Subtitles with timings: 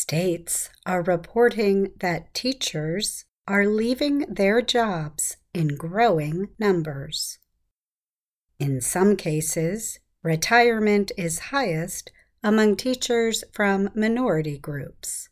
[0.00, 7.38] States are reporting that teachers are leaving their jobs in growing numbers.
[8.58, 15.28] In some cases, retirement is highest among teachers from minority groups.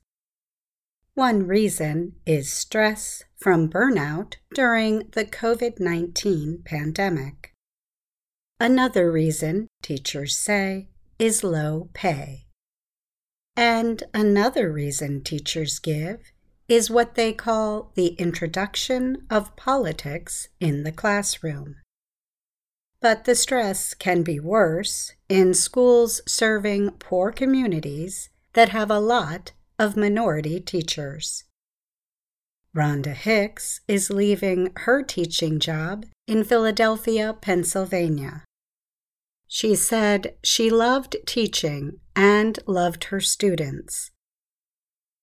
[1.14, 7.54] One reason is stress from burnout during the COVID 19 pandemic.
[8.60, 12.47] Another reason, teachers say, is low pay.
[13.58, 16.20] And another reason teachers give
[16.68, 21.74] is what they call the introduction of politics in the classroom.
[23.00, 29.50] But the stress can be worse in schools serving poor communities that have a lot
[29.76, 31.42] of minority teachers.
[32.76, 38.44] Rhonda Hicks is leaving her teaching job in Philadelphia, Pennsylvania.
[39.48, 44.10] She said she loved teaching and loved her students.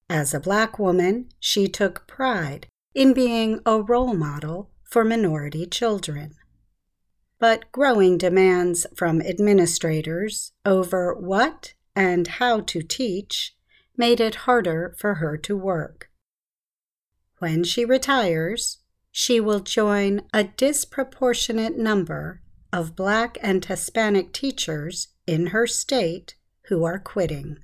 [0.09, 6.35] As a black woman, she took pride in being a role model for minority children.
[7.39, 13.55] But growing demands from administrators over what and how to teach
[13.95, 16.09] made it harder for her to work.
[17.39, 18.79] When she retires,
[19.11, 26.35] she will join a disproportionate number of Black and Hispanic teachers in her state
[26.67, 27.57] who are quitting.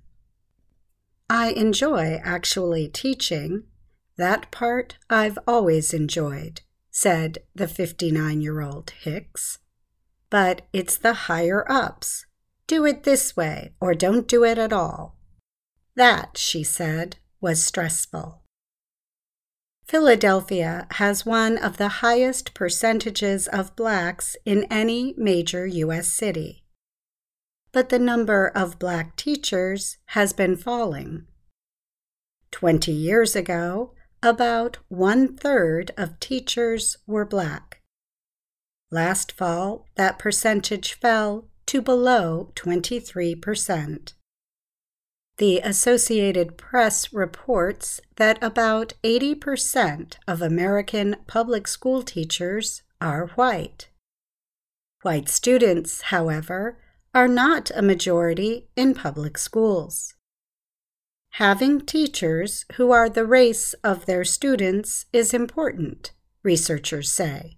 [1.29, 3.63] I enjoy actually teaching.
[4.17, 9.59] That part I've always enjoyed, said the 59 year old Hicks.
[10.29, 12.25] But it's the higher ups.
[12.67, 15.17] Do it this way or don't do it at all.
[15.95, 18.40] That, she said, was stressful.
[19.91, 26.07] Philadelphia has one of the highest percentages of blacks in any major U.S.
[26.07, 26.63] city.
[27.73, 31.27] But the number of black teachers has been falling.
[32.51, 33.91] Twenty years ago,
[34.23, 37.81] about one third of teachers were black.
[38.91, 44.13] Last fall, that percentage fell to below 23 percent.
[45.41, 53.89] The Associated Press reports that about 80% of American public school teachers are white.
[55.01, 56.77] White students, however,
[57.15, 60.13] are not a majority in public schools.
[61.31, 66.11] Having teachers who are the race of their students is important,
[66.43, 67.57] researchers say.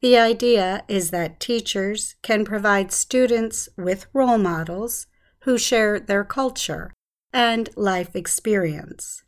[0.00, 5.06] The idea is that teachers can provide students with role models
[5.40, 6.92] who share their culture
[7.32, 9.22] and life experience.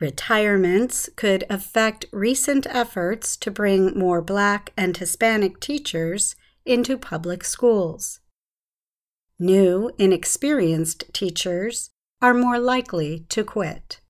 [0.00, 8.20] Retirements could affect recent efforts to bring more Black and Hispanic teachers into public schools.
[9.40, 11.90] New, inexperienced teachers
[12.20, 14.00] are more likely to quit.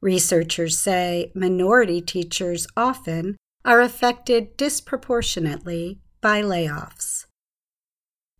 [0.00, 7.26] Researchers say minority teachers often are affected disproportionately by layoffs.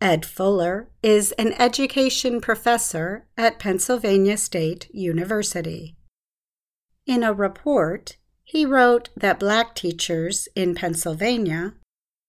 [0.01, 5.95] Ed Fuller is an education professor at Pennsylvania State University.
[7.05, 11.75] In a report, he wrote that black teachers in Pennsylvania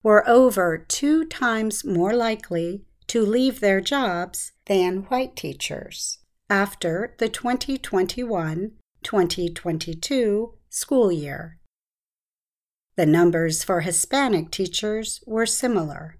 [0.02, 6.18] were over two times more likely to leave their jobs than white teachers
[6.50, 8.72] after the 2021
[9.02, 11.58] 2022 school year.
[12.96, 16.18] The numbers for Hispanic teachers were similar.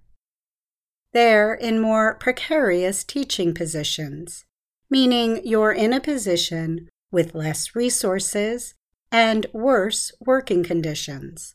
[1.12, 4.44] They're in more precarious teaching positions,
[4.88, 8.74] meaning you're in a position with less resources
[9.10, 11.54] and worse working conditions.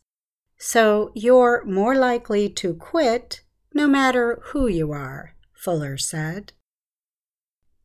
[0.57, 3.41] So you're more likely to quit
[3.73, 6.53] no matter who you are, Fuller said.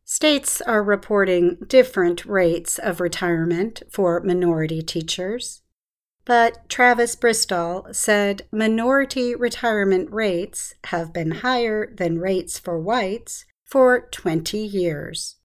[0.04, 5.61] States are reporting different rates of retirement for minority teachers.
[6.24, 14.08] But Travis Bristol said minority retirement rates have been higher than rates for whites for
[14.12, 15.36] 20 years.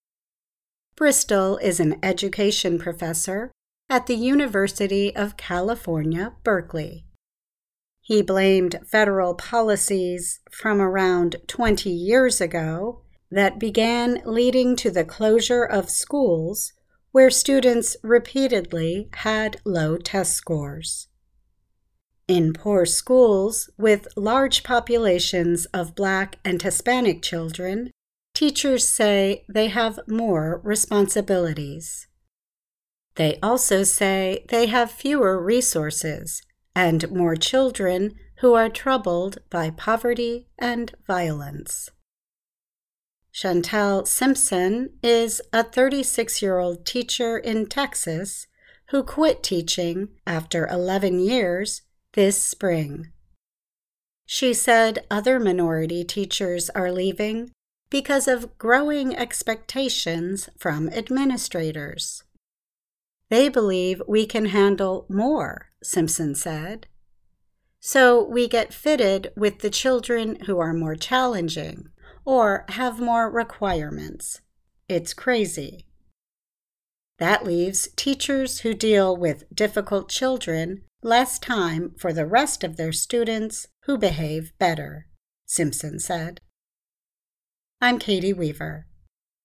[0.95, 3.51] Bristol is an education professor
[3.89, 7.05] at the University of California, Berkeley.
[8.01, 13.01] He blamed federal policies from around 20 years ago
[13.31, 16.73] that began leading to the closure of schools
[17.17, 21.07] where students repeatedly had low test scores.
[22.27, 27.89] In poor schools with large populations of Black and Hispanic children,
[28.35, 32.05] teachers say they have more responsibilities.
[33.15, 36.43] They also say they have fewer resources
[36.75, 41.89] and more children who are troubled by poverty and violence.
[43.37, 48.47] Chantel Simpson is a 36 year old teacher in Texas
[48.89, 53.11] who quit teaching after 11 years this spring.
[54.25, 57.51] She said other minority teachers are leaving
[57.91, 62.23] because of growing expectations from administrators.
[63.29, 66.87] They believe we can handle more, Simpson said.
[67.79, 71.91] So we get fitted with the children who are more challenging
[72.27, 74.41] or have more requirements.
[74.89, 75.85] It's crazy.
[77.19, 82.91] That leaves teachers who deal with difficult children less time for the rest of their
[82.91, 85.07] students who behave better,
[85.45, 86.41] Simpson said.
[87.79, 88.87] I'm Katie Weaver.